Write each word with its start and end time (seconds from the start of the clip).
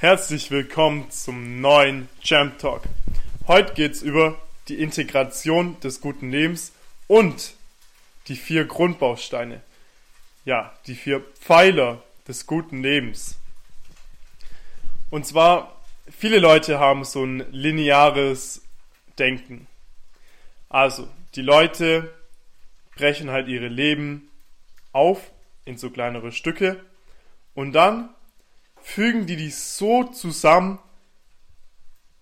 Herzlich 0.00 0.50
willkommen 0.50 1.10
zum 1.10 1.60
neuen 1.60 2.08
Jam 2.22 2.56
Talk. 2.56 2.84
Heute 3.46 3.74
geht's 3.74 4.00
über 4.00 4.40
die 4.68 4.80
Integration 4.80 5.78
des 5.80 6.00
guten 6.00 6.30
Lebens 6.30 6.72
und 7.06 7.52
die 8.26 8.36
vier 8.36 8.64
Grundbausteine. 8.64 9.60
Ja, 10.46 10.72
die 10.86 10.94
vier 10.94 11.20
Pfeiler 11.20 12.02
des 12.26 12.46
guten 12.46 12.82
Lebens. 12.82 13.38
Und 15.10 15.26
zwar, 15.26 15.78
viele 16.10 16.38
Leute 16.38 16.78
haben 16.78 17.04
so 17.04 17.22
ein 17.22 17.44
lineares 17.52 18.62
Denken. 19.18 19.66
Also, 20.70 21.10
die 21.34 21.42
Leute 21.42 22.10
brechen 22.96 23.28
halt 23.28 23.48
ihre 23.48 23.68
Leben 23.68 24.30
auf 24.92 25.30
in 25.66 25.76
so 25.76 25.90
kleinere 25.90 26.32
Stücke 26.32 26.82
und 27.54 27.72
dann 27.74 28.08
fügen 28.82 29.26
die 29.26 29.36
die 29.36 29.50
so 29.50 30.04
zusammen 30.04 30.78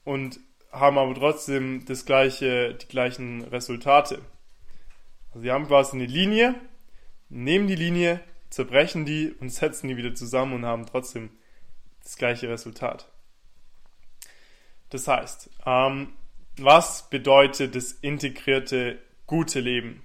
und 0.04 0.40
haben 0.72 0.98
aber 0.98 1.14
trotzdem 1.14 1.84
das 1.84 2.04
gleiche, 2.04 2.74
die 2.74 2.86
gleichen 2.88 3.42
Resultate. 3.42 4.22
Also 5.30 5.40
sie 5.40 5.50
haben 5.50 5.66
quasi 5.66 5.96
eine 5.96 6.06
Linie, 6.06 6.54
nehmen 7.28 7.66
die 7.66 7.74
Linie, 7.74 8.20
zerbrechen 8.50 9.04
die 9.04 9.32
und 9.40 9.50
setzen 9.50 9.88
die 9.88 9.96
wieder 9.96 10.14
zusammen 10.14 10.54
und 10.54 10.64
haben 10.64 10.86
trotzdem 10.86 11.30
das 12.02 12.16
gleiche 12.16 12.48
Resultat. 12.48 13.08
Das 14.90 15.06
heißt, 15.06 15.50
ähm, 15.66 16.14
was 16.56 17.08
bedeutet 17.10 17.74
das 17.74 17.92
integrierte 17.92 18.98
gute 19.26 19.60
Leben? 19.60 20.02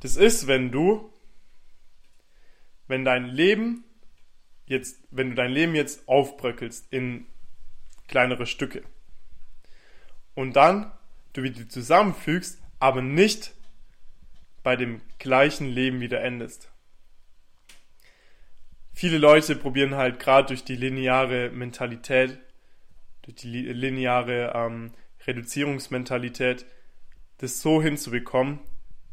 Das 0.00 0.16
ist, 0.16 0.46
wenn 0.46 0.70
du, 0.70 1.10
wenn 2.88 3.04
dein 3.04 3.26
Leben 3.26 3.83
jetzt, 4.74 5.02
wenn 5.10 5.30
du 5.30 5.34
dein 5.34 5.50
Leben 5.50 5.74
jetzt 5.74 6.08
aufbröckelst 6.08 6.86
in 6.92 7.26
kleinere 8.08 8.46
Stücke 8.46 8.82
und 10.34 10.54
dann 10.56 10.92
du 11.32 11.42
wieder 11.42 11.68
zusammenfügst, 11.68 12.60
aber 12.78 13.02
nicht 13.02 13.54
bei 14.62 14.76
dem 14.76 15.00
gleichen 15.18 15.68
Leben 15.68 16.00
wieder 16.00 16.22
endest. 16.22 16.70
Viele 18.92 19.18
Leute 19.18 19.56
probieren 19.56 19.94
halt 19.96 20.20
gerade 20.20 20.48
durch 20.48 20.64
die 20.64 20.76
lineare 20.76 21.50
Mentalität, 21.50 22.38
durch 23.22 23.36
die 23.36 23.62
lineare 23.62 24.52
ähm, 24.54 24.92
Reduzierungsmentalität, 25.26 26.64
das 27.38 27.60
so 27.60 27.82
hinzubekommen, 27.82 28.60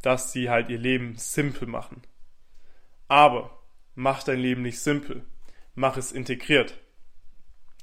dass 0.01 0.31
sie 0.31 0.49
halt 0.49 0.69
ihr 0.69 0.77
Leben 0.77 1.15
simpel 1.17 1.67
machen. 1.67 2.03
Aber 3.07 3.59
mach 3.95 4.23
dein 4.23 4.39
Leben 4.39 4.61
nicht 4.61 4.79
simpel, 4.79 5.25
mach 5.75 5.97
es 5.97 6.11
integriert. 6.11 6.79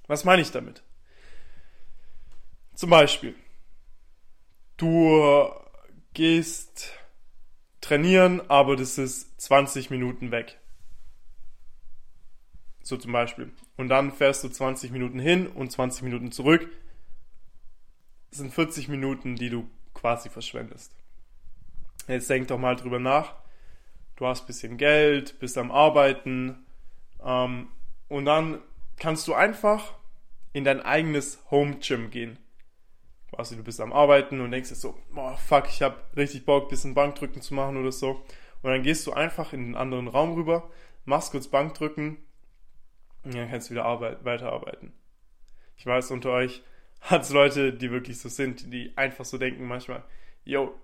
Was 0.07 0.25
meine 0.25 0.43
ich 0.43 0.51
damit? 0.51 0.83
Zum 2.75 2.91
Beispiel, 2.91 3.35
du 4.77 5.51
gehst 6.15 6.93
trainieren, 7.81 8.41
aber 8.49 8.77
das 8.77 8.99
ist 8.99 9.41
20 9.41 9.91
Minuten 9.91 10.31
weg. 10.31 10.59
So 12.83 12.97
zum 12.97 13.13
Beispiel. 13.13 13.53
Und 13.77 13.89
dann 13.89 14.13
fährst 14.13 14.43
du 14.45 14.49
20 14.49 14.93
Minuten 14.93 15.19
hin 15.19 15.47
und 15.47 15.71
20 15.71 16.03
Minuten 16.03 16.33
zurück. 16.33 16.69
Das 18.31 18.39
sind 18.39 18.53
40 18.53 18.89
Minuten, 18.89 19.37
die 19.37 19.51
du 19.51 19.69
quasi 19.95 20.31
verschwendest. 20.31 20.95
Jetzt 22.07 22.31
denk 22.31 22.49
doch 22.49 22.59
mal 22.59 22.77
drüber 22.77 22.99
nach. 22.99 23.35
Du 24.17 24.27
hast 24.27 24.43
ein 24.43 24.47
bisschen 24.47 24.79
Geld, 24.79 25.39
bist 25.39 25.59
am 25.59 25.71
Arbeiten 25.71 26.67
ähm, 27.23 27.69
und 28.09 28.25
dann 28.25 28.61
kannst 28.97 29.29
du 29.29 29.35
einfach 29.35 29.95
in 30.53 30.65
dein 30.65 30.81
eigenes 30.81 31.43
Home 31.51 31.77
Gym 31.77 32.11
gehen. 32.11 32.39
Also 33.33 33.55
du 33.55 33.63
bist 33.63 33.81
am 33.81 33.93
Arbeiten 33.93 34.41
und 34.41 34.51
denkst 34.51 34.71
dir 34.71 34.75
so, 34.75 34.97
boah, 35.11 35.37
fuck, 35.37 35.69
ich 35.69 35.83
hab 35.83 36.17
richtig 36.17 36.47
Bock, 36.47 36.65
ein 36.65 36.69
bisschen 36.69 36.95
Bankdrücken 36.95 37.43
zu 37.43 37.55
machen 37.55 37.77
oder 37.77 37.93
so. 37.93 38.25
Und 38.63 38.71
dann 38.71 38.83
gehst 38.83 39.07
du 39.07 39.13
einfach 39.13 39.53
in 39.53 39.67
den 39.67 39.75
anderen 39.77 40.09
Raum 40.09 40.35
rüber, 40.35 40.71
machst 41.05 41.31
kurz 41.31 41.49
Bankdrücken 41.49 42.19
und 43.25 43.35
dann 43.35 43.51
kannst 43.51 43.69
du 43.69 43.75
wieder 43.75 43.85
arbeit 43.85 44.25
weiterarbeiten. 44.25 44.93
Ich 45.77 45.87
weiß, 45.87 46.11
unter 46.11 46.31
euch 46.31 46.63
hat 47.01 47.23
es 47.23 47.31
Leute, 47.31 47.73
die 47.73 47.91
wirklich 47.91 48.19
so 48.19 48.29
sind, 48.29 48.73
die 48.73 48.97
einfach 48.97 49.25
so 49.25 49.39
denken 49.39 49.67
manchmal, 49.67 50.03
yo, 50.45 50.75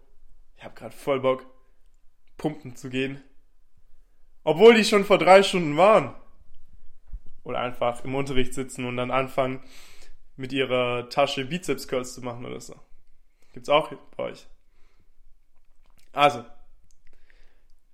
ich 0.57 0.65
habe 0.65 0.75
gerade 0.75 0.95
voll 0.95 1.21
Bock, 1.21 1.47
pumpen 2.37 2.77
zu 2.77 2.91
gehen. 2.91 3.23
Obwohl 4.45 4.75
die 4.75 4.85
schon 4.85 5.05
vor 5.05 5.19
drei 5.19 5.43
Stunden 5.43 5.77
waren. 5.77 6.15
Oder 7.45 7.61
einfach 7.61 8.05
im 8.05 8.15
Unterricht 8.15 8.55
sitzen 8.55 8.85
und 8.87 8.97
dann 8.97 9.11
anfangen, 9.11 9.63
mit 10.37 10.53
ihrer 10.53 11.09
Tasche 11.11 11.45
Bizeps 11.45 11.87
Curls 11.87 12.15
zu 12.15 12.23
machen 12.23 12.45
oder 12.45 12.61
so. 12.61 12.75
Gibt's 13.53 13.69
auch 13.69 13.93
bei 14.17 14.25
euch. 14.25 14.47
Also, 16.13 16.45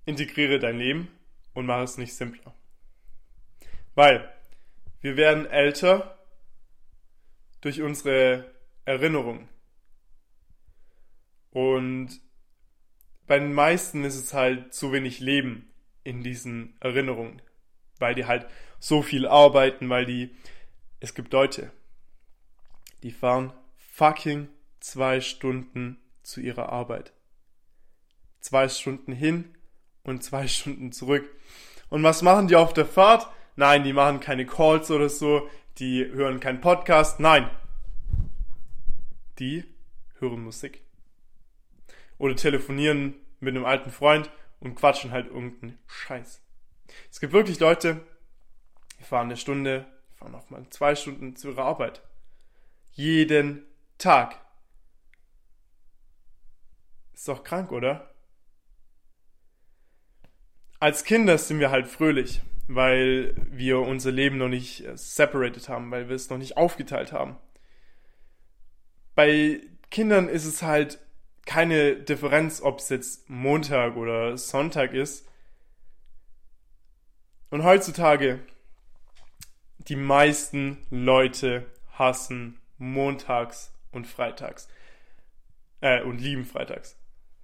integriere 0.05 0.59
dein 0.59 0.77
Leben 0.77 1.07
und 1.53 1.65
mach 1.65 1.81
es 1.81 1.97
nicht 1.97 2.15
simpler. 2.15 2.55
Weil 3.93 4.31
wir 5.01 5.17
werden 5.17 5.45
älter 5.45 6.17
durch 7.61 7.81
unsere 7.81 8.51
Erinnerungen. 8.85 9.49
Und 11.51 12.21
bei 13.27 13.39
den 13.39 13.53
meisten 13.53 14.03
ist 14.03 14.15
es 14.15 14.33
halt 14.33 14.73
zu 14.73 14.91
wenig 14.91 15.19
Leben 15.19 15.71
in 16.03 16.23
diesen 16.23 16.75
Erinnerungen, 16.79 17.41
weil 17.99 18.15
die 18.15 18.25
halt 18.25 18.47
so 18.81 19.03
viel 19.03 19.27
arbeiten, 19.27 19.89
weil 19.89 20.05
die, 20.05 20.31
es 20.99 21.13
gibt 21.13 21.31
Leute, 21.31 21.71
die 23.03 23.11
fahren 23.11 23.53
fucking 23.77 24.49
zwei 24.79 25.21
Stunden 25.21 25.99
zu 26.23 26.41
ihrer 26.41 26.69
Arbeit. 26.69 27.13
Zwei 28.39 28.67
Stunden 28.67 29.13
hin 29.13 29.55
und 30.03 30.23
zwei 30.23 30.47
Stunden 30.49 30.91
zurück. 30.91 31.29
Und 31.89 32.03
was 32.03 32.23
machen 32.23 32.47
die 32.47 32.55
auf 32.55 32.73
der 32.73 32.87
Fahrt? 32.87 33.27
Nein, 33.55 33.83
die 33.83 33.93
machen 33.93 34.19
keine 34.19 34.47
Calls 34.47 34.89
oder 34.89 35.09
so, 35.09 35.47
die 35.77 36.03
hören 36.05 36.39
keinen 36.39 36.59
Podcast, 36.59 37.19
nein. 37.19 37.49
Die 39.37 39.63
hören 40.19 40.43
Musik. 40.43 40.81
Oder 42.17 42.35
telefonieren 42.35 43.15
mit 43.39 43.55
einem 43.55 43.65
alten 43.65 43.91
Freund 43.91 44.31
und 44.59 44.75
quatschen 44.75 45.11
halt 45.11 45.27
irgendeinen 45.27 45.77
Scheiß. 45.85 46.41
Es 47.11 47.19
gibt 47.19 47.33
wirklich 47.33 47.59
Leute, 47.59 48.01
die 49.01 49.07
fahren 49.07 49.25
eine 49.25 49.37
Stunde, 49.37 49.87
die 50.11 50.17
fahren 50.17 50.39
mal 50.49 50.69
zwei 50.69 50.93
Stunden 50.93 51.35
zu 51.35 51.49
ihrer 51.49 51.63
Arbeit. 51.63 52.03
Jeden 52.91 53.65
Tag. 53.97 54.39
Ist 57.11 57.27
doch 57.27 57.43
krank, 57.43 57.71
oder? 57.71 58.13
Als 60.79 61.03
Kinder 61.03 61.35
sind 61.39 61.59
wir 61.59 61.71
halt 61.71 61.87
fröhlich, 61.87 62.43
weil 62.67 63.33
wir 63.49 63.79
unser 63.79 64.11
Leben 64.11 64.37
noch 64.37 64.49
nicht 64.49 64.85
äh, 64.85 64.95
separated 64.95 65.67
haben, 65.67 65.89
weil 65.89 66.07
wir 66.07 66.15
es 66.15 66.29
noch 66.29 66.37
nicht 66.37 66.57
aufgeteilt 66.57 67.11
haben. 67.11 67.37
Bei 69.15 69.61
Kindern 69.89 70.29
ist 70.29 70.45
es 70.45 70.61
halt 70.61 70.99
keine 71.47 71.95
Differenz, 71.95 72.61
ob 72.61 72.79
es 72.79 72.89
jetzt 72.89 73.29
Montag 73.31 73.95
oder 73.95 74.37
Sonntag 74.37 74.93
ist. 74.93 75.27
Und 77.49 77.63
heutzutage, 77.63 78.39
die 79.87 79.95
meisten 79.95 80.77
Leute 80.89 81.65
hassen 81.91 82.59
montags 82.77 83.73
und 83.91 84.07
freitags. 84.07 84.67
Äh, 85.81 86.03
und 86.03 86.19
lieben 86.19 86.45
freitags. 86.45 86.95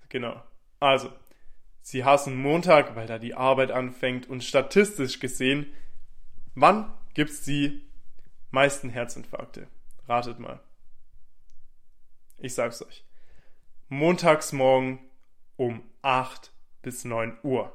Genau. 0.09 0.41
Also, 0.79 1.11
sie 1.81 2.05
hassen 2.05 2.35
Montag, 2.35 2.95
weil 2.95 3.07
da 3.07 3.17
die 3.17 3.33
Arbeit 3.33 3.71
anfängt 3.71 4.29
und 4.29 4.43
statistisch 4.43 5.19
gesehen, 5.19 5.73
wann 6.53 6.93
gibt's 7.13 7.43
die 7.43 7.81
meisten 8.51 8.89
Herzinfarkte? 8.89 9.67
Ratet 10.07 10.39
mal. 10.39 10.59
Ich 12.37 12.53
sag's 12.53 12.83
euch. 12.83 13.03
Montagsmorgen 13.89 14.99
um 15.55 15.81
8 16.03 16.51
bis 16.83 17.03
9 17.03 17.37
Uhr 17.41 17.73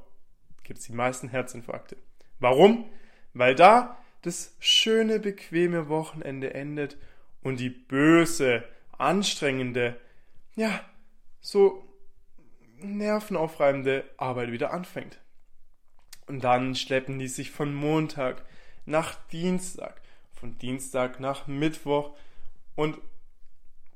gibt's 0.63 0.85
die 0.85 0.93
meisten 0.93 1.29
Herzinfarkte. 1.29 1.97
Warum? 2.39 2.89
Weil 3.35 3.55
da 3.55 3.99
das 4.23 4.57
schöne, 4.61 5.19
bequeme 5.19 5.89
Wochenende 5.89 6.55
endet 6.55 6.97
und 7.43 7.59
die 7.61 7.71
böse, 7.71 8.65
anstrengende, 8.97 9.97
ja, 10.55 10.81
so 11.41 11.85
nervenaufreibende 12.79 14.05
Arbeit 14.17 14.53
wieder 14.53 14.73
anfängt. 14.73 15.19
Und 16.27 16.45
dann 16.45 16.75
schleppen 16.75 17.19
die 17.19 17.29
sich 17.29 17.51
von 17.51 17.75
Montag 17.75 18.45
nach 18.87 19.15
Dienstag, 19.31 20.01
von 20.33 20.57
Dienstag 20.59 21.21
nach 21.21 21.47
Mittwoch 21.47 22.17
und 22.77 22.99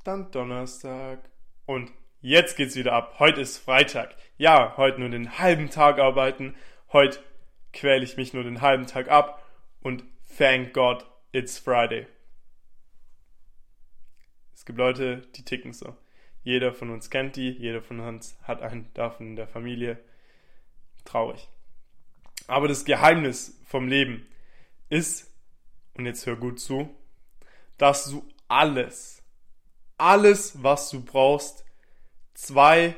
dann 0.04 0.30
Donnerstag 0.30 1.18
und 1.66 1.92
jetzt 2.20 2.56
geht's 2.56 2.76
wieder 2.76 2.92
ab. 2.92 3.16
Heute 3.18 3.40
ist 3.40 3.58
Freitag. 3.58 4.14
Ja, 4.38 4.74
heute 4.76 5.00
nur 5.00 5.08
den 5.08 5.38
halben 5.38 5.70
Tag 5.70 5.98
arbeiten. 5.98 6.54
Heute 6.92 7.20
quäle 7.72 8.04
ich 8.04 8.16
mich 8.16 8.32
nur 8.32 8.44
den 8.44 8.60
halben 8.60 8.86
Tag 8.86 9.08
ab 9.08 9.42
und 9.80 10.04
thank 10.36 10.72
God 10.72 11.04
it's 11.32 11.58
Friday. 11.58 12.06
Es 14.54 14.64
gibt 14.64 14.78
Leute, 14.78 15.22
die 15.34 15.44
ticken 15.44 15.72
so. 15.72 15.96
Jeder 16.42 16.72
von 16.72 16.90
uns 16.90 17.10
kennt 17.10 17.36
die, 17.36 17.50
jeder 17.50 17.82
von 17.82 18.00
uns 18.00 18.38
hat 18.42 18.62
einen 18.62 18.92
davon 18.94 19.28
in 19.28 19.36
der 19.36 19.48
Familie. 19.48 19.98
Traurig. 21.04 21.48
Aber 22.46 22.68
das 22.68 22.84
Geheimnis 22.84 23.60
vom 23.64 23.88
Leben 23.88 24.26
ist, 24.88 25.32
und 25.94 26.06
jetzt 26.06 26.26
hör 26.26 26.36
gut 26.36 26.60
zu, 26.60 26.94
dass 27.78 28.10
du 28.10 28.28
alles, 28.48 29.22
alles, 29.96 30.62
was 30.62 30.90
du 30.90 31.02
brauchst, 31.02 31.64
zwei 32.34 32.94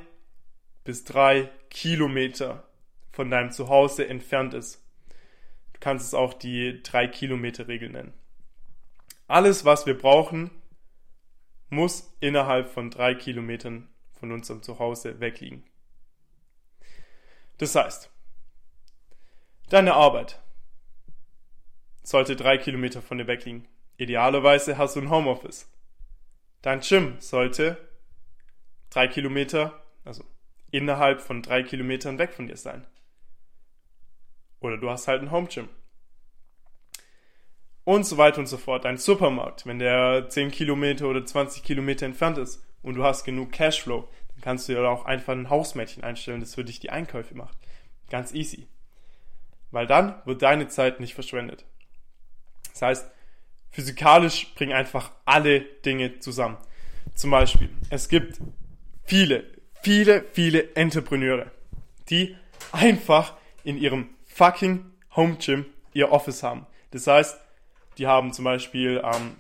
bis 0.84 1.04
drei 1.04 1.50
Kilometer 1.70 2.68
von 3.12 3.30
deinem 3.30 3.52
Zuhause 3.52 4.08
entfernt 4.08 4.54
ist. 4.54 4.82
Du 5.78 5.84
kannst 5.84 6.06
es 6.06 6.14
auch 6.14 6.34
die 6.34 6.82
drei 6.82 7.06
Kilometer 7.06 7.68
Regel 7.68 7.88
nennen. 7.90 8.12
Alles, 9.28 9.64
was 9.64 9.86
wir 9.86 9.96
brauchen, 9.96 10.50
muss 11.70 12.12
innerhalb 12.18 12.68
von 12.68 12.90
drei 12.90 13.14
Kilometern 13.14 13.88
von 14.18 14.32
unserem 14.32 14.60
Zuhause 14.62 15.20
wegliegen. 15.20 15.62
Das 17.58 17.76
heißt, 17.76 18.10
deine 19.68 19.94
Arbeit 19.94 20.40
sollte 22.02 22.34
drei 22.34 22.58
Kilometer 22.58 23.00
von 23.00 23.18
dir 23.18 23.28
wegliegen. 23.28 23.68
Idealerweise 23.98 24.78
hast 24.78 24.96
du 24.96 25.00
ein 25.00 25.10
Homeoffice. 25.10 25.70
Dein 26.62 26.80
Gym 26.80 27.20
sollte 27.20 27.76
drei 28.90 29.06
Kilometer, 29.06 29.80
also 30.04 30.24
innerhalb 30.72 31.20
von 31.20 31.40
drei 31.40 31.62
Kilometern 31.62 32.18
weg 32.18 32.32
von 32.32 32.48
dir 32.48 32.56
sein. 32.56 32.84
Oder 34.60 34.78
du 34.78 34.90
hast 34.90 35.08
halt 35.08 35.22
ein 35.22 35.30
Home 35.30 35.48
Gym 35.48 35.68
und 37.88 38.04
so 38.04 38.18
weiter 38.18 38.40
und 38.40 38.46
so 38.46 38.58
fort. 38.58 38.84
Ein 38.84 38.98
Supermarkt, 38.98 39.64
wenn 39.64 39.78
der 39.78 40.28
10 40.28 40.50
Kilometer 40.50 41.08
oder 41.08 41.24
20 41.24 41.62
Kilometer 41.62 42.04
entfernt 42.04 42.36
ist 42.36 42.62
und 42.82 42.96
du 42.96 43.02
hast 43.02 43.24
genug 43.24 43.50
Cashflow, 43.50 44.06
dann 44.34 44.40
kannst 44.42 44.68
du 44.68 44.74
ja 44.74 44.86
auch 44.86 45.06
einfach 45.06 45.32
ein 45.32 45.48
Hausmädchen 45.48 46.04
einstellen, 46.04 46.40
das 46.40 46.54
für 46.54 46.64
dich 46.64 46.80
die 46.80 46.90
Einkäufe 46.90 47.34
macht. 47.34 47.56
Ganz 48.10 48.34
easy. 48.34 48.66
Weil 49.70 49.86
dann 49.86 50.20
wird 50.26 50.42
deine 50.42 50.68
Zeit 50.68 51.00
nicht 51.00 51.14
verschwendet. 51.14 51.64
Das 52.72 52.82
heißt, 52.82 53.10
physikalisch 53.70 54.54
bringen 54.54 54.74
einfach 54.74 55.10
alle 55.24 55.60
Dinge 55.60 56.18
zusammen. 56.18 56.58
Zum 57.14 57.30
Beispiel, 57.30 57.70
es 57.88 58.10
gibt 58.10 58.38
viele, 59.04 59.44
viele, 59.80 60.26
viele 60.32 60.76
Entrepreneure, 60.76 61.50
die 62.10 62.36
einfach 62.70 63.34
in 63.64 63.78
ihrem 63.78 64.10
fucking 64.38 64.84
Home 65.16 65.36
Gym 65.36 65.66
ihr 65.92 66.12
Office 66.12 66.44
haben. 66.44 66.66
Das 66.92 67.08
heißt, 67.08 67.40
die 67.98 68.06
haben 68.06 68.32
zum 68.32 68.44
Beispiel, 68.44 69.02
ähm, 69.04 69.36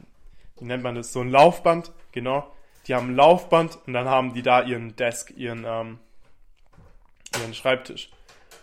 wie 0.58 0.64
nennt 0.64 0.82
man 0.82 0.96
das, 0.96 1.12
so 1.12 1.20
ein 1.20 1.30
Laufband, 1.30 1.92
genau. 2.10 2.52
Die 2.86 2.94
haben 2.94 3.10
ein 3.10 3.16
Laufband 3.16 3.78
und 3.86 3.92
dann 3.92 4.08
haben 4.08 4.34
die 4.34 4.42
da 4.42 4.62
ihren 4.62 4.96
Desk, 4.96 5.30
ihren, 5.36 5.64
ähm, 5.64 6.00
ihren 7.40 7.54
Schreibtisch. 7.54 8.10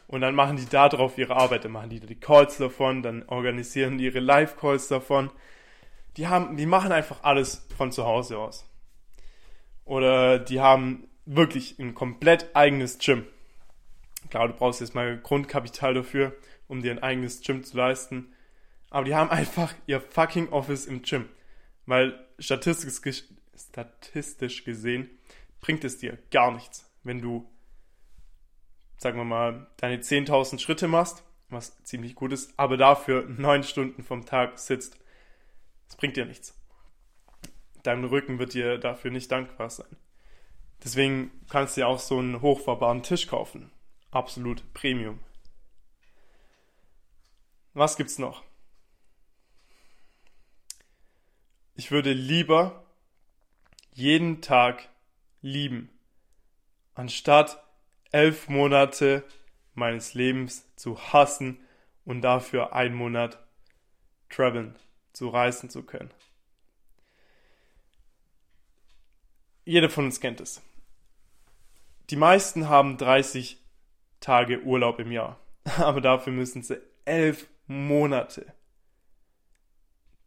Und 0.07 0.21
dann 0.21 0.35
machen 0.35 0.57
die 0.57 0.67
da 0.67 0.89
drauf 0.89 1.17
ihre 1.17 1.37
Arbeit, 1.37 1.63
dann 1.63 1.71
machen 1.71 1.89
die 1.89 2.01
die 2.01 2.19
Calls 2.19 2.57
davon, 2.57 3.01
dann 3.01 3.23
organisieren 3.27 3.97
die 3.97 4.05
ihre 4.05 4.19
Live-Calls 4.19 4.89
davon. 4.89 5.31
Die 6.17 6.27
haben, 6.27 6.57
die 6.57 6.65
machen 6.65 6.91
einfach 6.91 7.23
alles 7.23 7.65
von 7.77 7.93
zu 7.93 8.05
Hause 8.05 8.37
aus. 8.37 8.69
Oder 9.85 10.37
die 10.39 10.59
haben 10.59 11.07
wirklich 11.25 11.79
ein 11.79 11.95
komplett 11.95 12.55
eigenes 12.55 12.99
Gym. 12.99 13.25
Klar, 14.29 14.47
du 14.47 14.53
brauchst 14.53 14.81
jetzt 14.81 14.95
mal 14.95 15.17
Grundkapital 15.17 15.93
dafür, 15.93 16.35
um 16.67 16.81
dir 16.81 16.91
ein 16.91 17.03
eigenes 17.03 17.41
Gym 17.41 17.63
zu 17.63 17.77
leisten 17.77 18.33
aber 18.95 19.03
die 19.03 19.13
haben 19.13 19.29
einfach 19.29 19.73
ihr 19.87 19.99
fucking 19.99 20.53
Office 20.53 20.85
im 20.85 21.01
Gym. 21.01 21.27
Weil 21.85 22.17
statistisch, 22.39 23.25
gesehen 24.63 25.09
bringt 25.59 25.83
es 25.83 25.97
dir 25.97 26.17
gar 26.31 26.53
nichts, 26.53 26.89
wenn 27.03 27.19
du, 27.19 27.45
sagen 28.95 29.17
wir 29.17 29.25
mal, 29.25 29.67
deine 29.75 29.97
10.000 29.97 30.59
Schritte 30.59 30.87
machst, 30.87 31.25
was 31.49 31.83
ziemlich 31.83 32.15
gut 32.15 32.31
ist, 32.31 32.57
aber 32.57 32.77
dafür 32.77 33.27
neun 33.27 33.63
Stunden 33.63 34.01
vom 34.01 34.25
Tag 34.25 34.59
sitzt. 34.59 34.97
Das 35.87 35.97
bringt 35.97 36.15
dir 36.15 36.25
nichts. 36.25 36.57
Dein 37.83 38.05
Rücken 38.05 38.39
wird 38.39 38.53
dir 38.53 38.77
dafür 38.77 39.11
nicht 39.11 39.29
dankbar 39.29 39.69
sein. 39.69 39.97
Deswegen 40.85 41.31
kannst 41.49 41.75
du 41.75 41.81
dir 41.81 41.89
auch 41.89 41.99
so 41.99 42.17
einen 42.17 42.41
hochfahrbaren 42.41 43.03
Tisch 43.03 43.27
kaufen. 43.27 43.73
Absolut 44.15 44.63
Premium. 44.73 45.19
Was 47.73 47.97
gibt's 47.97 48.17
noch? 48.17 48.45
Ich 51.73 51.91
würde 51.91 52.13
lieber 52.13 52.85
jeden 53.91 54.41
Tag 54.41 54.87
lieben, 55.41 55.89
anstatt 56.93 57.61
elf 58.13 58.47
Monate 58.47 59.25
meines 59.73 60.13
Lebens 60.13 60.63
zu 60.77 60.97
hassen 61.11 61.59
und 62.05 62.21
dafür 62.21 62.71
einen 62.71 62.95
Monat 62.95 63.45
traveln, 64.29 64.79
zu 65.11 65.27
reisen 65.27 65.69
zu 65.69 65.83
können. 65.83 66.13
Jeder 69.65 69.89
von 69.89 70.05
uns 70.05 70.21
kennt 70.21 70.39
es. 70.39 70.61
Die 72.09 72.15
meisten 72.15 72.69
haben 72.69 72.97
30 72.97 73.64
Tage 74.25 74.63
Urlaub 74.63 74.99
im 74.99 75.11
Jahr, 75.11 75.39
aber 75.77 76.01
dafür 76.01 76.33
müssen 76.33 76.63
sie 76.63 76.81
elf 77.05 77.47
Monate 77.67 78.53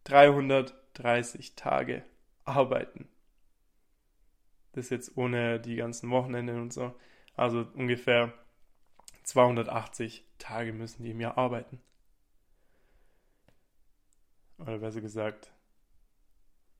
300 0.05 0.73
30 0.93 1.55
Tage 1.55 2.03
arbeiten. 2.45 3.07
Das 4.73 4.89
jetzt 4.89 5.17
ohne 5.17 5.59
die 5.59 5.75
ganzen 5.75 6.09
Wochenende 6.11 6.55
und 6.55 6.73
so. 6.73 6.95
Also 7.35 7.65
ungefähr 7.73 8.33
280 9.23 10.25
Tage 10.37 10.73
müssen 10.73 11.03
die 11.03 11.11
im 11.11 11.21
Jahr 11.21 11.37
arbeiten. 11.37 11.81
Oder 14.57 14.79
besser 14.79 15.01
gesagt, 15.01 15.53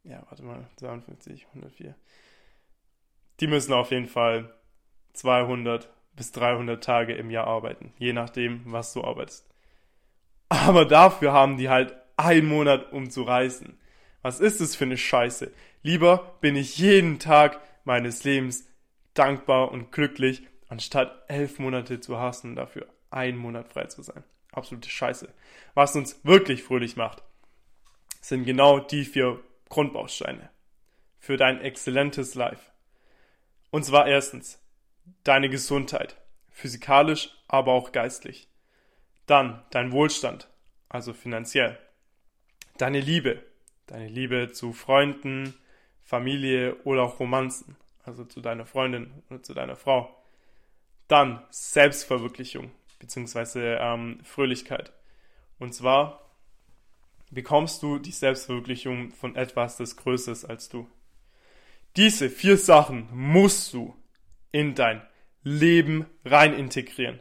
ja, 0.03 0.25
warte 0.29 0.43
mal, 0.43 0.69
52, 0.75 1.47
104. 1.47 1.95
Die 3.39 3.47
müssen 3.47 3.73
auf 3.73 3.91
jeden 3.91 4.07
Fall 4.07 4.53
200 5.13 5.89
bis 6.19 6.33
300 6.33 6.83
Tage 6.83 7.13
im 7.13 7.31
Jahr 7.31 7.47
arbeiten, 7.47 7.93
je 7.97 8.11
nachdem, 8.11 8.61
was 8.65 8.91
du 8.91 9.05
arbeitest. 9.05 9.49
Aber 10.49 10.83
dafür 10.83 11.31
haben 11.31 11.55
die 11.55 11.69
halt 11.69 11.95
einen 12.17 12.45
Monat, 12.45 12.91
um 12.91 13.09
zu 13.09 13.23
reisen. 13.23 13.79
Was 14.21 14.41
ist 14.41 14.59
es 14.59 14.75
für 14.75 14.83
eine 14.83 14.97
Scheiße? 14.97 15.49
Lieber 15.81 16.35
bin 16.41 16.57
ich 16.57 16.77
jeden 16.77 17.19
Tag 17.19 17.61
meines 17.85 18.25
Lebens 18.25 18.67
dankbar 19.13 19.71
und 19.71 19.93
glücklich, 19.93 20.43
anstatt 20.67 21.23
elf 21.29 21.57
Monate 21.57 22.01
zu 22.01 22.19
hassen 22.19 22.49
und 22.49 22.55
dafür 22.57 22.87
einen 23.11 23.37
Monat 23.37 23.69
frei 23.69 23.85
zu 23.85 24.01
sein. 24.01 24.25
Absolute 24.51 24.89
Scheiße. 24.89 25.33
Was 25.73 25.95
uns 25.95 26.19
wirklich 26.25 26.63
fröhlich 26.63 26.97
macht, 26.97 27.23
sind 28.19 28.43
genau 28.43 28.79
die 28.79 29.05
vier 29.05 29.39
Grundbausteine 29.69 30.49
für 31.17 31.37
dein 31.37 31.61
exzellentes 31.61 32.35
Life. 32.35 32.71
Und 33.71 33.85
zwar 33.85 34.05
erstens 34.05 34.59
deine 35.23 35.49
Gesundheit, 35.49 36.17
physikalisch, 36.59 37.29
aber 37.47 37.71
auch 37.71 37.91
geistlich. 37.91 38.49
Dann 39.25 39.63
dein 39.71 39.91
Wohlstand, 39.91 40.49
also 40.89 41.13
finanziell. 41.13 41.79
Deine 42.77 42.99
Liebe, 42.99 43.43
deine 43.87 44.07
Liebe 44.07 44.51
zu 44.51 44.73
Freunden, 44.73 45.53
Familie 46.03 46.75
oder 46.83 47.03
auch 47.03 47.19
Romanzen, 47.19 47.77
also 48.03 48.25
zu 48.25 48.41
deiner 48.41 48.65
Freundin 48.65 49.23
oder 49.29 49.41
zu 49.41 49.53
deiner 49.53 49.75
Frau. 49.75 50.15
Dann 51.07 51.45
Selbstverwirklichung 51.49 52.71
bzw. 52.99 53.75
Ähm, 53.79 54.19
Fröhlichkeit. 54.23 54.91
Und 55.59 55.73
zwar 55.73 56.29
bekommst 57.31 57.83
du 57.83 57.99
die 57.99 58.11
Selbstverwirklichung 58.11 59.11
von 59.11 59.35
etwas, 59.35 59.77
das 59.77 59.95
größer 59.95 60.31
ist 60.31 60.45
als 60.45 60.67
du. 60.67 60.89
Diese 61.95 62.29
vier 62.29 62.57
Sachen 62.57 63.07
musst 63.11 63.73
du 63.73 63.95
in 64.51 64.75
dein 64.75 65.01
Leben 65.43 66.05
rein 66.25 66.53
integrieren. 66.53 67.19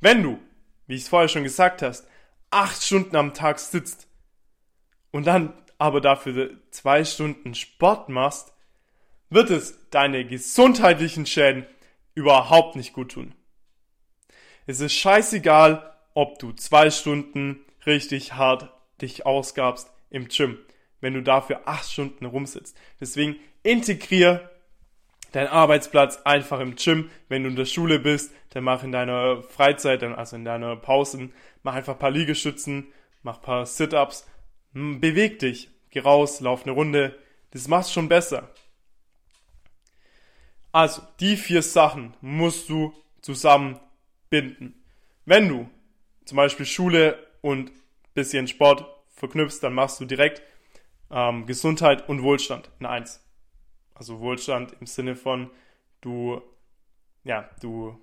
Wenn 0.00 0.22
du, 0.22 0.38
wie 0.86 0.94
ich 0.94 1.02
es 1.02 1.08
vorher 1.08 1.28
schon 1.28 1.44
gesagt 1.44 1.82
hast, 1.82 2.06
acht 2.50 2.82
Stunden 2.82 3.16
am 3.16 3.34
Tag 3.34 3.58
sitzt 3.58 4.08
und 5.10 5.26
dann 5.26 5.52
aber 5.78 6.00
dafür 6.00 6.60
zwei 6.70 7.04
Stunden 7.04 7.54
Sport 7.54 8.08
machst, 8.08 8.52
wird 9.30 9.50
es 9.50 9.88
deine 9.90 10.24
gesundheitlichen 10.24 11.26
Schäden 11.26 11.66
überhaupt 12.14 12.76
nicht 12.76 12.92
gut 12.92 13.12
tun. 13.12 13.34
Es 14.66 14.80
ist 14.80 14.92
scheißegal, 14.92 15.92
ob 16.14 16.38
du 16.38 16.52
zwei 16.52 16.90
Stunden 16.90 17.64
richtig 17.86 18.34
hart 18.34 18.72
dich 19.00 19.26
ausgabst 19.26 19.90
im 20.10 20.28
Gym, 20.28 20.58
wenn 21.00 21.14
du 21.14 21.22
dafür 21.22 21.62
acht 21.66 21.90
Stunden 21.90 22.26
rumsitzt. 22.26 22.76
Deswegen 23.00 23.36
integrier 23.62 24.51
deinen 25.32 25.48
Arbeitsplatz 25.48 26.22
einfach 26.24 26.60
im 26.60 26.76
Gym. 26.76 27.10
Wenn 27.28 27.42
du 27.42 27.50
in 27.50 27.56
der 27.56 27.64
Schule 27.64 27.98
bist, 27.98 28.32
dann 28.50 28.64
mach 28.64 28.84
in 28.84 28.92
deiner 28.92 29.42
Freizeit, 29.42 30.02
also 30.02 30.36
in 30.36 30.44
deiner 30.44 30.76
Pausen, 30.76 31.32
mach 31.62 31.74
einfach 31.74 31.94
ein 31.94 31.98
paar 31.98 32.10
Liegestützen, 32.10 32.92
mach 33.22 33.36
ein 33.36 33.42
paar 33.42 33.66
Sit-Ups 33.66 34.26
Hm, 34.74 35.00
beweg 35.00 35.38
dich, 35.38 35.68
geh 35.90 36.00
raus, 36.00 36.40
lauf 36.40 36.62
eine 36.64 36.72
Runde, 36.72 37.18
das 37.50 37.68
machst 37.68 37.92
schon 37.92 38.08
besser. 38.08 38.50
Also, 40.72 41.02
die 41.20 41.36
vier 41.36 41.62
Sachen 41.62 42.14
musst 42.22 42.70
du 42.70 42.94
zusammenbinden. 43.20 44.82
Wenn 45.26 45.48
du 45.48 45.68
zum 46.24 46.36
Beispiel 46.36 46.64
Schule 46.64 47.18
und 47.42 47.70
bisschen 48.14 48.48
Sport 48.48 48.86
verknüpfst, 49.14 49.60
dann 49.60 49.74
machst 49.74 50.00
du 50.00 50.06
direkt 50.06 50.42
ähm, 51.10 51.44
Gesundheit 51.46 52.08
und 52.08 52.22
Wohlstand 52.22 52.70
in 52.80 52.86
eins. 52.86 53.22
Also 54.02 54.18
Wohlstand 54.18 54.74
im 54.80 54.86
Sinne 54.88 55.14
von 55.14 55.48
du, 56.00 56.42
ja, 57.22 57.48
du, 57.60 57.96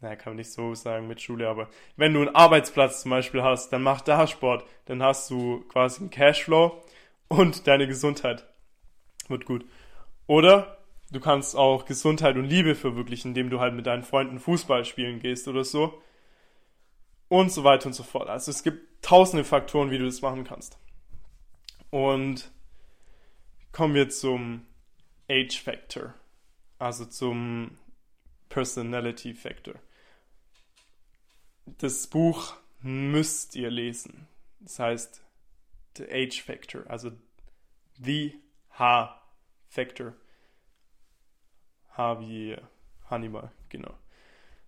naja, 0.00 0.16
kann 0.16 0.32
man 0.32 0.38
nicht 0.38 0.50
so 0.50 0.74
sagen 0.74 1.06
mit 1.06 1.20
Schule, 1.20 1.48
aber 1.48 1.70
wenn 1.94 2.12
du 2.12 2.18
einen 2.18 2.34
Arbeitsplatz 2.34 3.02
zum 3.02 3.12
Beispiel 3.12 3.40
hast, 3.40 3.72
dann 3.72 3.84
mach 3.84 4.00
da 4.00 4.26
Sport, 4.26 4.68
dann 4.86 5.00
hast 5.00 5.30
du 5.30 5.60
quasi 5.68 6.00
einen 6.00 6.10
Cashflow 6.10 6.82
und 7.28 7.68
deine 7.68 7.86
Gesundheit 7.86 8.48
wird 9.28 9.44
gut. 9.44 9.64
Oder 10.26 10.78
du 11.12 11.20
kannst 11.20 11.54
auch 11.54 11.84
Gesundheit 11.84 12.34
und 12.34 12.46
Liebe 12.46 12.74
verwirklichen, 12.74 13.28
indem 13.28 13.48
du 13.48 13.60
halt 13.60 13.74
mit 13.74 13.86
deinen 13.86 14.02
Freunden 14.02 14.40
Fußball 14.40 14.84
spielen 14.84 15.20
gehst 15.20 15.46
oder 15.46 15.62
so. 15.62 16.02
Und 17.28 17.52
so 17.52 17.62
weiter 17.62 17.86
und 17.86 17.92
so 17.92 18.02
fort. 18.02 18.28
Also 18.28 18.50
es 18.50 18.64
gibt 18.64 19.04
tausende 19.04 19.44
Faktoren, 19.44 19.92
wie 19.92 19.98
du 19.98 20.04
das 20.04 20.20
machen 20.20 20.42
kannst. 20.42 20.80
Und 21.90 22.50
kommen 23.70 23.94
wir 23.94 24.08
zum 24.08 24.66
Age 25.30 25.60
Factor, 25.60 26.14
also 26.78 27.04
zum 27.04 27.78
Personality 28.48 29.32
Factor. 29.32 29.74
Das 31.78 32.08
Buch 32.08 32.56
müsst 32.82 33.54
ihr 33.54 33.70
lesen. 33.70 34.26
Das 34.58 34.80
heißt 34.80 35.22
The 35.96 36.10
Age 36.10 36.42
Factor, 36.42 36.90
also 36.90 37.12
The 38.02 38.40
H 38.70 39.22
Factor. 39.68 40.14
H 41.96 42.20
wie 42.20 42.56
Hannibal, 43.08 43.52
genau. 43.68 43.96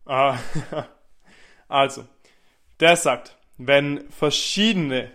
Ah, 0.05 0.39
also, 1.69 2.07
der 2.79 2.97
sagt, 2.97 3.37
wenn 3.59 4.11
verschiedene 4.11 5.13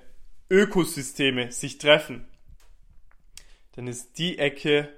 Ökosysteme 0.50 1.52
sich 1.52 1.78
treffen, 1.78 2.28
dann 3.74 3.88
ist 3.88 4.18
die 4.18 4.40
Ecke, 4.40 4.94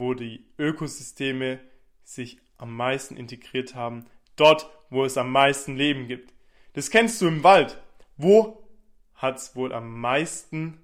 wo 0.00 0.14
die 0.14 0.46
Ökosysteme 0.58 1.60
sich 2.02 2.40
am 2.56 2.74
meisten 2.74 3.16
integriert 3.16 3.74
haben, 3.74 4.06
dort, 4.34 4.68
wo 4.88 5.04
es 5.04 5.16
am 5.16 5.30
meisten 5.30 5.76
Leben 5.76 6.08
gibt. 6.08 6.32
Das 6.72 6.90
kennst 6.90 7.20
du 7.20 7.28
im 7.28 7.44
Wald. 7.44 7.80
Wo 8.16 8.66
hat 9.14 9.36
es 9.36 9.54
wohl 9.54 9.72
am 9.72 10.00
meisten 10.00 10.82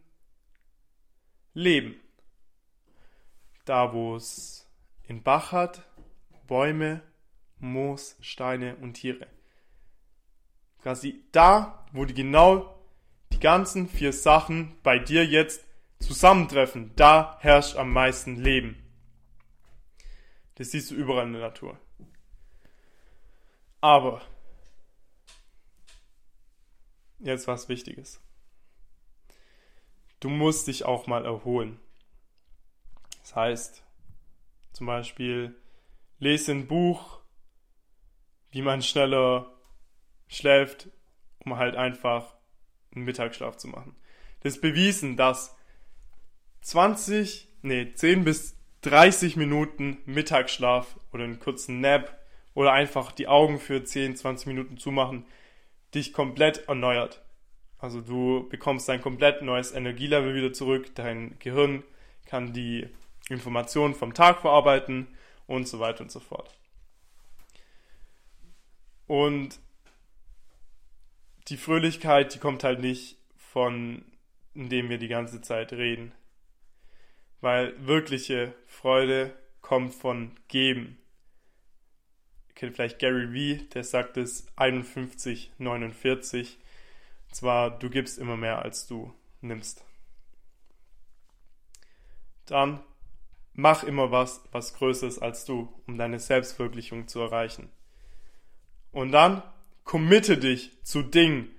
Leben? 1.54 1.96
Da, 3.64 3.92
wo 3.92 4.16
es 4.16 4.70
in 5.08 5.22
Bach 5.22 5.50
hat, 5.50 5.82
Bäume, 6.46 7.02
Moos, 7.58 8.16
Steine 8.20 8.76
und 8.76 8.94
Tiere. 8.94 9.26
Quasi 10.82 11.24
da, 11.32 11.86
wo 11.92 12.04
die 12.04 12.14
genau 12.14 12.78
die 13.32 13.40
ganzen 13.40 13.88
vier 13.88 14.12
Sachen 14.12 14.76
bei 14.82 14.98
dir 14.98 15.24
jetzt 15.24 15.64
zusammentreffen, 16.00 16.92
da 16.96 17.38
herrscht 17.40 17.76
am 17.76 17.92
meisten 17.92 18.36
Leben. 18.36 18.85
Das 20.56 20.70
siehst 20.70 20.90
du 20.90 20.94
überall 20.94 21.26
in 21.26 21.32
der 21.34 21.42
Natur. 21.42 21.78
Aber 23.80 24.22
jetzt 27.20 27.46
was 27.46 27.68
Wichtiges. 27.68 28.20
Du 30.20 30.28
musst 30.28 30.66
dich 30.66 30.84
auch 30.84 31.06
mal 31.06 31.24
erholen. 31.24 31.78
Das 33.20 33.36
heißt, 33.36 33.84
zum 34.72 34.86
Beispiel, 34.86 35.54
lese 36.18 36.52
ein 36.52 36.66
Buch, 36.66 37.20
wie 38.50 38.62
man 38.62 38.82
schneller 38.82 39.52
schläft, 40.28 40.88
um 41.40 41.56
halt 41.56 41.76
einfach 41.76 42.34
einen 42.94 43.04
Mittagsschlaf 43.04 43.56
zu 43.56 43.68
machen. 43.68 43.94
Das 44.40 44.54
ist 44.54 44.62
bewiesen, 44.62 45.16
dass 45.16 45.54
20, 46.62 47.48
nee, 47.62 47.92
10 47.92 48.24
bis 48.24 48.55
30 48.82 49.36
Minuten 49.36 49.98
Mittagsschlaf 50.06 50.98
oder 51.12 51.24
einen 51.24 51.40
kurzen 51.40 51.80
Nap 51.80 52.18
oder 52.54 52.72
einfach 52.72 53.12
die 53.12 53.28
Augen 53.28 53.58
für 53.58 53.84
10, 53.84 54.16
20 54.16 54.46
Minuten 54.46 54.78
zumachen, 54.78 55.26
dich 55.94 56.12
komplett 56.12 56.68
erneuert. 56.68 57.22
Also 57.78 58.00
du 58.00 58.48
bekommst 58.48 58.88
ein 58.88 59.02
komplett 59.02 59.42
neues 59.42 59.72
Energielevel 59.72 60.34
wieder 60.34 60.52
zurück, 60.52 60.94
dein 60.94 61.38
Gehirn 61.38 61.82
kann 62.24 62.52
die 62.52 62.88
Informationen 63.28 63.94
vom 63.94 64.14
Tag 64.14 64.40
verarbeiten 64.40 65.08
und 65.46 65.68
so 65.68 65.78
weiter 65.80 66.02
und 66.02 66.10
so 66.10 66.20
fort. 66.20 66.54
Und 69.06 69.60
die 71.48 71.56
Fröhlichkeit, 71.56 72.34
die 72.34 72.38
kommt 72.38 72.64
halt 72.64 72.80
nicht 72.80 73.18
von, 73.36 74.04
indem 74.54 74.88
wir 74.88 74.98
die 74.98 75.08
ganze 75.08 75.40
Zeit 75.40 75.72
reden. 75.72 76.12
Weil 77.46 77.74
wirkliche 77.78 78.54
Freude 78.66 79.32
kommt 79.60 79.94
von 79.94 80.32
Geben. 80.48 80.98
Ihr 82.48 82.54
kennt 82.56 82.74
vielleicht 82.74 82.98
Gary 82.98 83.32
Vee, 83.32 83.68
der 83.72 83.84
sagt 83.84 84.16
es 84.16 84.48
51, 84.56 85.52
49. 85.58 86.58
Und 87.28 87.34
zwar, 87.36 87.70
du 87.78 87.88
gibst 87.88 88.18
immer 88.18 88.36
mehr, 88.36 88.62
als 88.62 88.88
du 88.88 89.14
nimmst. 89.42 89.84
Dann 92.46 92.82
mach 93.52 93.84
immer 93.84 94.10
was, 94.10 94.42
was 94.50 94.74
größer 94.74 95.06
ist 95.06 95.20
als 95.20 95.44
du, 95.44 95.72
um 95.86 95.98
deine 95.98 96.18
Selbstverwirklichung 96.18 97.06
zu 97.06 97.20
erreichen. 97.20 97.70
Und 98.90 99.12
dann 99.12 99.40
committe 99.84 100.36
dich 100.36 100.72
zu 100.82 101.00
Dingen. 101.00 101.54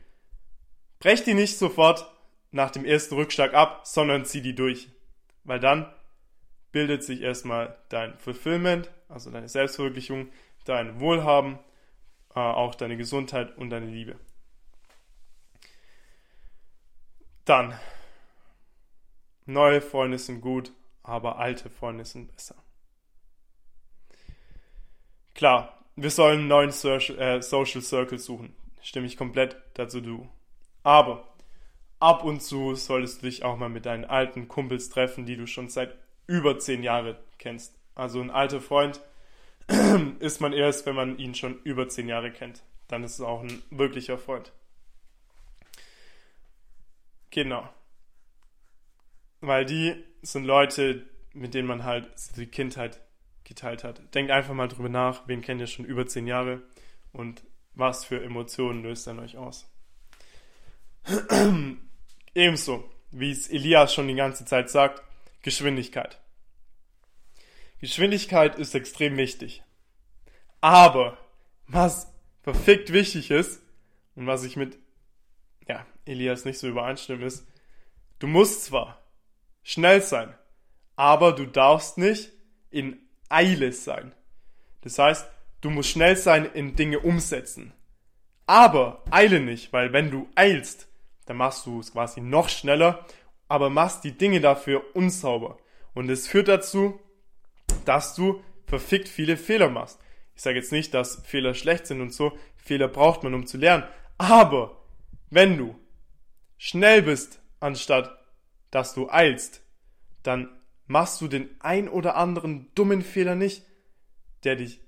Brech 1.00 1.24
die 1.24 1.34
nicht 1.34 1.58
sofort 1.58 2.14
nach 2.52 2.72
dem 2.72 2.84
ersten 2.84 3.16
Rückschlag 3.16 3.54
ab, 3.54 3.88
sondern 3.88 4.26
zieh 4.26 4.42
die 4.42 4.54
durch. 4.54 4.90
Weil 5.48 5.62
dann 5.62 5.92
bildet 6.74 7.04
sich 7.04 7.22
erstmal 7.22 7.78
dein 7.90 8.20
Fulfillment, 8.20 8.92
also 9.08 9.32
deine 9.32 9.48
Selbstverwirklichung, 9.48 10.30
dein 10.66 11.00
Wohlhaben, 11.00 11.58
äh, 12.36 12.40
auch 12.40 12.76
deine 12.76 12.98
Gesundheit 12.98 13.58
und 13.58 13.70
deine 13.70 13.86
Liebe. 13.86 14.20
Dann, 17.46 17.80
neue 19.46 19.80
Freunde 19.80 20.20
sind 20.20 20.42
gut, 20.42 20.74
aber 21.02 21.40
alte 21.40 21.70
Freunde 21.70 22.04
sind 22.04 22.30
besser. 22.36 22.56
Klar, 25.34 25.82
wir 25.96 26.12
sollen 26.12 26.40
einen 26.40 26.48
neuen 26.50 26.72
Social, 26.72 27.18
äh, 27.20 27.42
Social 27.42 27.82
Circle 27.82 28.20
suchen. 28.20 28.54
Stimme 28.82 29.08
ich 29.08 29.16
komplett 29.16 29.56
dazu 29.76 30.02
du. 30.02 30.28
Aber 30.84 31.37
ab 32.00 32.24
und 32.24 32.42
zu 32.42 32.76
solltest 32.76 33.22
du 33.22 33.26
dich 33.28 33.44
auch 33.44 33.58
mal 33.58 33.70
mit 33.70 33.86
deinen 33.86 34.06
alten 34.06 34.48
Kumpels 34.48 34.90
treffen, 34.90 35.26
die 35.26 35.38
du 35.38 35.48
schon 35.48 35.70
seit 35.70 35.98
über 36.28 36.60
zehn 36.60 36.84
Jahren 36.84 37.16
kennst. 37.38 37.80
Also 37.96 38.22
ein 38.22 38.32
alter 38.32 38.62
Freund 38.62 39.02
ist 40.20 40.42
man 40.42 40.54
erst, 40.54 40.86
wenn 40.86 40.96
man 40.96 41.18
ihn 41.18 41.36
schon 41.36 41.62
über 41.64 41.90
zehn 41.90 42.08
Jahre 42.08 42.32
kennt. 42.32 42.64
Dann 42.88 43.04
ist 43.04 43.16
es 43.16 43.22
auch 43.22 43.42
ein 43.42 43.62
wirklicher 43.70 44.18
Freund. 44.18 44.52
Genau. 47.32 47.68
Weil 49.42 49.66
die 49.66 50.04
sind 50.22 50.46
Leute, 50.46 51.06
mit 51.34 51.54
denen 51.54 51.68
man 51.68 51.84
halt 51.84 52.10
die 52.38 52.48
Kindheit 52.48 53.02
geteilt 53.44 53.84
hat. 53.84 54.14
Denkt 54.14 54.32
einfach 54.32 54.54
mal 54.54 54.68
drüber 54.68 54.90
nach, 54.90 55.28
wen 55.28 55.42
kennt 55.42 55.62
ihr 55.62 55.68
schon 55.68 55.86
über 55.86 56.06
zehn 56.06 56.28
Jahre 56.28 56.62
und 57.12 57.44
was 57.74 58.06
für 58.06 58.24
Emotionen 58.24 58.84
löst 58.84 59.08
er 59.08 59.20
euch 59.20 59.38
aus. 59.38 59.72
Ebenso, 62.38 62.88
wie 63.10 63.32
es 63.32 63.50
Elias 63.50 63.96
schon 63.96 64.08
die 64.08 64.14
ganze 64.14 64.46
Zeit 64.46 64.70
sagt, 64.70 65.02
Geschwindigkeit. 65.42 66.20
Geschwindigkeit 67.80 68.60
ist 68.60 68.76
extrem 68.76 69.18
wichtig. 69.18 69.64
Aber 70.62 71.18
was 71.66 72.14
verfickt 72.44 72.94
wichtig 72.94 73.32
ist 73.32 73.60
und 74.14 74.28
was 74.28 74.44
ich 74.44 74.56
mit 74.56 74.78
ja, 75.68 75.84
Elias 76.06 76.46
nicht 76.46 76.60
so 76.60 76.68
übereinstimme 76.68 77.26
ist, 77.26 77.48
du 78.20 78.28
musst 78.28 78.66
zwar 78.66 79.02
schnell 79.64 80.04
sein, 80.04 80.32
aber 80.96 81.32
du 81.32 81.48
darfst 81.48 81.98
nicht 81.98 82.32
in 82.70 83.00
Eile 83.30 83.74
sein. 83.74 84.12
Das 84.82 85.00
heißt, 85.00 85.28
du 85.62 85.72
musst 85.72 85.90
schnell 85.90 86.16
sein 86.16 86.46
in 86.46 86.76
Dinge 86.76 87.00
umsetzen. 87.00 87.74
Aber 88.46 89.04
eile 89.10 89.40
nicht, 89.40 89.74
weil 89.74 89.92
wenn 89.92 90.12
du 90.12 90.30
eilst, 90.36 90.88
dann 91.28 91.38
machst 91.38 91.66
du 91.66 91.80
es 91.80 91.94
quasi 91.94 92.22
noch 92.22 92.50
schneller, 92.50 93.06
aber 93.48 93.70
machst 93.70 94.04
die 94.04 94.18
Dinge 94.18 94.42
dafür 94.42 94.84
unsauber. 94.96 95.58
Und 95.94 96.10
es 96.10 96.28
führt 96.28 96.48
dazu, 96.48 97.00
dass 97.86 98.16
du 98.16 98.42
verfickt 98.66 99.08
viele 99.08 99.38
Fehler 99.38 99.70
machst. 99.70 100.00
Ich 100.36 100.42
sage 100.42 100.58
jetzt 100.58 100.72
nicht, 100.72 100.94
dass 100.94 101.22
Fehler 101.26 101.54
schlecht 101.54 101.88
sind 101.88 102.02
und 102.02 102.14
so. 102.14 102.38
Fehler 102.56 102.88
braucht 102.88 103.24
man, 103.24 103.34
um 103.34 103.46
zu 103.46 103.58
lernen. 103.58 103.84
Aber 104.18 104.84
wenn 105.30 105.58
du 105.58 105.76
schnell 106.58 107.02
bist 107.02 107.40
anstatt 107.60 108.18
dass 108.72 108.94
du 108.94 109.10
eilst, 109.10 109.62
dann 110.24 110.50
machst 110.88 111.22
du 111.22 111.28
den 111.28 111.50
ein 111.60 111.90
oder 111.90 112.16
anderen 112.16 112.72
dummen 112.76 113.02
Fehler 113.02 113.36
nicht, 113.36 113.66
der 114.44 114.56
dich 114.56 114.82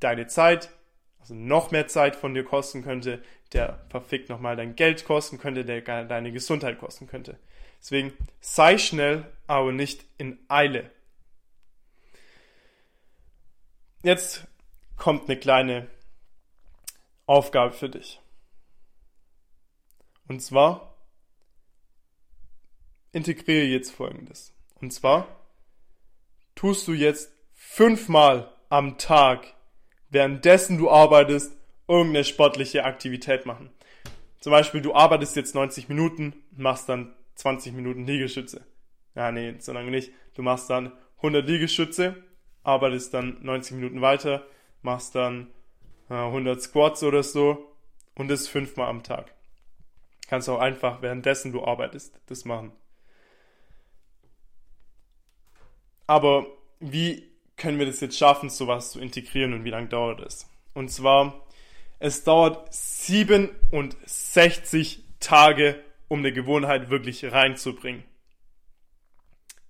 deine 0.00 0.26
Zeit, 0.26 0.70
also 1.18 1.34
noch 1.34 1.70
mehr 1.70 1.86
Zeit 1.86 2.16
von 2.16 2.34
dir 2.34 2.44
kosten 2.44 2.82
könnte, 2.82 3.22
der 3.54 3.80
verfickt 3.88 4.28
nochmal 4.28 4.56
dein 4.56 4.76
Geld 4.76 5.04
kosten 5.04 5.38
könnte, 5.38 5.64
der 5.64 5.80
deine 6.04 6.32
Gesundheit 6.32 6.78
kosten 6.78 7.06
könnte. 7.06 7.38
Deswegen 7.80 8.12
sei 8.40 8.78
schnell, 8.78 9.24
aber 9.46 9.72
nicht 9.72 10.04
in 10.18 10.38
Eile. 10.48 10.90
Jetzt 14.02 14.46
kommt 14.96 15.28
eine 15.28 15.38
kleine 15.38 15.88
Aufgabe 17.26 17.72
für 17.72 17.88
dich. 17.88 18.20
Und 20.28 20.40
zwar 20.40 20.94
integriere 23.12 23.64
jetzt 23.64 23.90
folgendes. 23.90 24.52
Und 24.80 24.92
zwar 24.92 25.28
tust 26.54 26.88
du 26.88 26.92
jetzt 26.92 27.30
fünfmal 27.52 28.52
am 28.68 28.98
Tag, 28.98 29.54
währenddessen 30.10 30.78
du 30.78 30.90
arbeitest, 30.90 31.52
irgendeine 31.88 32.24
sportliche 32.24 32.84
Aktivität 32.84 33.46
machen. 33.46 33.70
Zum 34.40 34.50
Beispiel, 34.50 34.80
du 34.80 34.94
arbeitest 34.94 35.36
jetzt 35.36 35.54
90 35.54 35.88
Minuten, 35.88 36.34
machst 36.56 36.88
dann 36.88 37.14
20 37.36 37.72
Minuten 37.72 38.06
Liegestütze. 38.06 38.64
Ja, 39.14 39.32
nee, 39.32 39.54
so 39.58 39.72
lange 39.72 39.90
nicht. 39.90 40.12
Du 40.34 40.42
machst 40.42 40.68
dann 40.70 40.92
100 41.18 41.46
Liegestütze, 41.46 42.16
arbeitest 42.62 43.14
dann 43.14 43.38
90 43.42 43.76
Minuten 43.76 44.00
weiter, 44.00 44.46
machst 44.82 45.14
dann 45.14 45.50
äh, 46.10 46.14
100 46.14 46.60
Squats 46.60 47.02
oder 47.02 47.22
so 47.22 47.72
und 48.14 48.28
das 48.28 48.48
fünfmal 48.48 48.88
am 48.88 49.02
Tag. 49.02 49.32
Kannst 50.28 50.48
auch 50.48 50.58
einfach 50.58 51.02
währenddessen 51.02 51.52
du 51.52 51.64
arbeitest 51.64 52.20
das 52.26 52.44
machen. 52.44 52.72
Aber 56.06 56.46
wie 56.80 57.30
können 57.56 57.78
wir 57.78 57.86
das 57.86 58.00
jetzt 58.00 58.18
schaffen, 58.18 58.50
sowas 58.50 58.90
zu 58.90 59.00
integrieren 59.00 59.54
und 59.54 59.64
wie 59.64 59.70
lange 59.70 59.88
dauert 59.88 60.20
es? 60.20 60.50
Und 60.74 60.90
zwar, 60.90 61.43
es 62.04 62.22
dauert 62.22 62.68
67 62.70 65.02
Tage, 65.20 65.82
um 66.06 66.18
eine 66.18 66.34
Gewohnheit 66.34 66.90
wirklich 66.90 67.32
reinzubringen. 67.32 68.04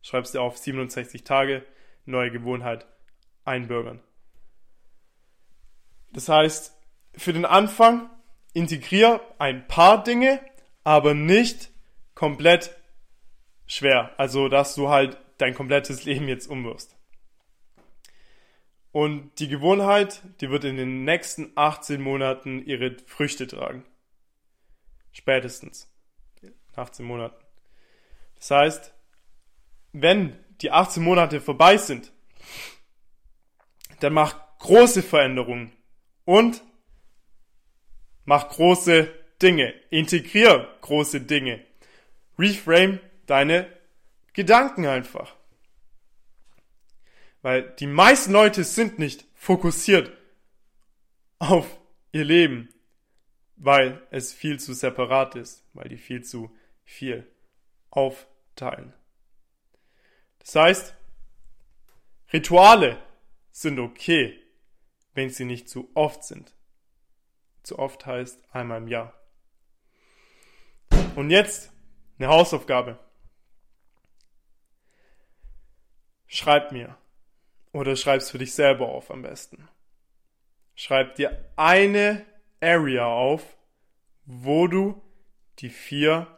Schreibst 0.03 0.35
du 0.35 0.41
auf 0.41 0.59
67 0.59 1.23
Tage, 1.23 1.65
neue 2.07 2.33
Gewohnheit 2.33 2.89
einbürgern. 3.45 4.03
Das 6.13 6.29
heißt, 6.29 6.77
für 7.15 7.33
den 7.33 7.45
Anfang 7.45 8.11
integrier 8.53 9.21
ein 9.39 9.69
paar 9.69 10.03
Dinge, 10.03 10.41
aber 10.83 11.15
nicht 11.15 11.71
komplett 12.17 12.75
schwer. 13.67 14.13
Also, 14.19 14.49
dass 14.49 14.75
du 14.75 14.89
halt 14.89 15.19
dein 15.39 15.55
komplettes 15.55 16.05
Leben 16.05 16.27
jetzt 16.27 16.49
umwirfst. 16.49 16.94
Und 18.95 19.41
die 19.41 19.49
Gewohnheit, 19.49 20.23
die 20.41 20.51
wird 20.51 20.63
in 20.63 20.77
den 20.77 21.03
nächsten 21.03 21.51
18 21.57 22.01
Monaten 22.01 22.65
ihre 22.65 22.97
Früchte 23.09 23.49
tragen. 23.49 23.85
Spätestens. 25.11 25.93
In 26.43 26.55
18 26.77 27.05
Monaten. 27.05 27.45
Das 28.37 28.53
heißt, 28.53 28.95
wenn 29.93 30.39
die 30.61 30.71
18 30.71 31.03
Monate 31.03 31.41
vorbei 31.41 31.77
sind, 31.77 32.13
dann 33.99 34.13
mach 34.13 34.59
große 34.61 35.03
Veränderungen 35.03 35.73
und 36.25 36.63
mach 38.25 38.49
große 38.49 39.13
Dinge. 39.43 39.75
Integrier 39.91 40.69
große 40.83 41.21
Dinge. 41.21 41.67
Reframe 42.39 43.01
deine 43.27 43.67
Gedanken 44.35 44.87
einfach. 44.87 45.35
Weil 47.45 47.73
die 47.73 47.87
meisten 47.87 48.33
Leute 48.33 48.65
sind 48.65 48.99
nicht 48.99 49.27
fokussiert 49.35 50.11
auf 51.39 51.79
ihr 52.11 52.25
Leben, 52.25 52.71
weil 53.57 54.01
es 54.11 54.33
viel 54.33 54.59
zu 54.59 54.73
separat 54.73 55.35
ist, 55.35 55.63
weil 55.75 55.91
die 55.91 55.99
viel 55.99 56.25
zu 56.25 56.51
viel 56.85 57.31
aufteilen. 57.91 58.95
Das 60.39 60.55
heißt, 60.55 60.97
Rituale 62.33 62.97
sind 63.51 63.79
okay, 63.79 64.43
wenn 65.13 65.29
sie 65.29 65.45
nicht 65.45 65.69
zu 65.69 65.91
oft 65.93 66.25
sind. 66.25 66.55
Zu 67.63 67.79
oft 67.79 68.07
heißt 68.07 68.43
einmal 68.55 68.79
im 68.79 68.89
Jahr. 68.89 69.13
Und 71.15 71.29
jetzt 71.29 71.75
eine 72.19 72.29
Hausaufgabe. 72.29 72.99
Schreib 76.27 76.73
mir. 76.73 76.97
Oder 77.75 77.97
schreib's 77.97 78.31
für 78.31 78.39
dich 78.39 78.55
selber 78.55 78.89
auf 78.89 79.11
am 79.11 79.23
besten. 79.23 79.69
Schreib 80.77 81.17
dir 81.17 81.45
eine 81.57 82.25
Area 82.61 83.05
auf, 83.05 83.57
wo 84.27 84.69
du 84.69 85.03
die 85.59 85.71
vier 85.71 86.29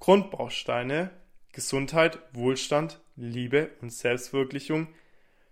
Grundbausteine 0.00 1.08
Gesundheit, 1.52 2.18
Wohlstand, 2.34 3.00
Liebe 3.16 3.70
und 3.80 3.90
Selbstwirklichung 3.90 4.88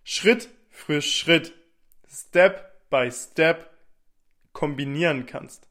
Schritt 0.05 0.51
für 0.69 1.01
Schritt, 1.01 1.55
Step 2.07 2.91
by 2.91 3.11
Step 3.11 3.71
kombinieren 4.53 5.25
kannst. 5.25 5.71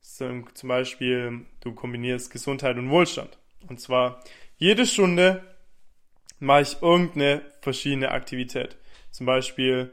Zum 0.00 0.46
Beispiel, 0.62 1.44
du 1.60 1.74
kombinierst 1.74 2.30
Gesundheit 2.30 2.78
und 2.78 2.88
Wohlstand. 2.88 3.38
Und 3.68 3.78
zwar 3.78 4.24
jede 4.56 4.86
Stunde 4.86 5.57
mache 6.38 6.62
ich 6.62 6.82
irgendeine 6.82 7.42
verschiedene 7.60 8.10
Aktivität. 8.10 8.76
Zum 9.10 9.26
Beispiel, 9.26 9.92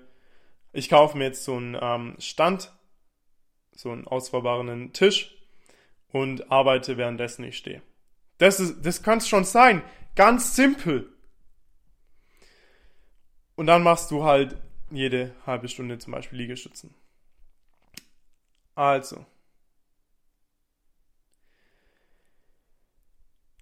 ich 0.73 0.89
kaufe 0.89 1.17
mir 1.17 1.25
jetzt 1.25 1.43
so 1.43 1.55
einen 1.55 1.77
ähm, 1.79 2.15
Stand, 2.19 2.71
so 3.71 3.91
einen 3.91 4.07
ausfahrbaren 4.07 4.93
Tisch 4.93 5.35
und 6.11 6.51
arbeite 6.51 6.97
währenddessen 6.97 7.43
ich 7.43 7.57
stehe. 7.57 7.81
Das, 8.37 8.81
das 8.81 9.03
kann 9.03 9.19
es 9.19 9.27
schon 9.27 9.45
sein. 9.45 9.81
Ganz 10.15 10.55
simpel. 10.55 11.11
Und 13.55 13.67
dann 13.67 13.83
machst 13.83 14.11
du 14.11 14.23
halt 14.23 14.57
jede 14.91 15.33
halbe 15.45 15.67
Stunde 15.67 15.97
zum 15.97 16.11
Beispiel 16.11 16.39
Liegestützen. 16.39 16.93
Also. 18.75 19.25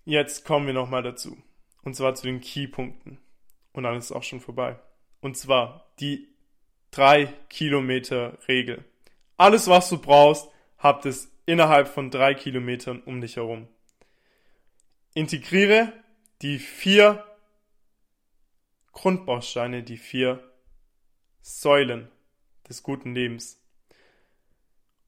Jetzt 0.05 0.43
kommen 0.43 0.67
wir 0.67 0.73
nochmal 0.73 1.03
dazu. 1.03 1.37
Und 1.83 1.95
zwar 1.95 2.15
zu 2.15 2.25
den 2.25 2.41
Keypunkten. 2.41 3.19
Und 3.73 3.83
dann 3.83 3.95
ist 3.97 4.05
es 4.05 4.11
auch 4.11 4.23
schon 4.23 4.39
vorbei. 4.39 4.79
Und 5.21 5.37
zwar 5.37 5.91
die 5.99 6.27
3 6.91 7.25
Kilometer 7.49 8.37
Regel. 8.47 8.85
Alles, 9.37 9.67
was 9.67 9.89
du 9.89 9.97
brauchst, 9.97 10.49
habt 10.77 11.05
es 11.05 11.31
innerhalb 11.45 11.87
von 11.87 12.11
3 12.11 12.35
Kilometern 12.35 13.01
um 13.01 13.19
dich 13.19 13.35
herum. 13.35 13.67
Integriere 15.13 15.91
die 16.41 16.59
vier 16.59 17.23
Grundbausteine, 18.91 19.83
die 19.83 19.97
vier 19.97 20.43
Säulen 21.41 22.09
des 22.69 22.83
guten 22.83 23.13
Lebens. 23.13 23.59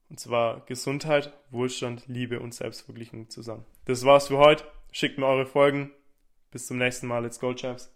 Und 0.08 0.20
zwar 0.20 0.64
Gesundheit, 0.66 1.32
Wohlstand, 1.50 2.06
Liebe 2.06 2.40
und 2.40 2.54
Selbstverwirklichung 2.54 3.30
zusammen. 3.30 3.64
Das 3.86 4.04
war's 4.04 4.28
für 4.28 4.38
heute. 4.38 4.64
Schickt 4.92 5.18
mir 5.18 5.26
eure 5.26 5.46
Folgen. 5.46 5.92
Bis 6.56 6.68
zum 6.68 6.78
nächsten 6.78 7.06
Mal. 7.06 7.22
Let's 7.22 7.38
go, 7.38 7.52
Champs. 7.52 7.94